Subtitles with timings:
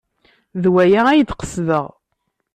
[0.61, 1.85] D waya ay d-qesdeɣ.